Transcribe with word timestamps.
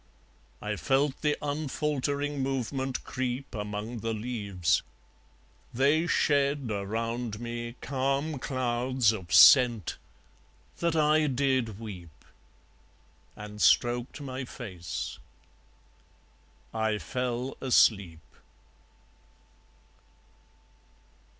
I 0.63 0.77
felt 0.77 1.21
the 1.21 1.37
unfaltering 1.43 2.39
movement 2.39 3.03
creep 3.03 3.53
Among 3.53 3.99
the 3.99 4.15
leaves. 4.15 4.81
They 5.75 6.07
shed 6.07 6.71
around 6.71 7.39
me 7.39 7.75
Calm 7.81 8.39
clouds 8.39 9.11
of 9.11 9.31
scent, 9.31 9.97
that 10.79 10.95
I 10.95 11.27
did 11.27 11.77
weep; 11.79 12.25
And 13.35 13.61
stroked 13.61 14.19
my 14.21 14.43
face. 14.43 15.19
I 16.73 16.97
fell 16.97 17.55
asleep. 17.61 18.21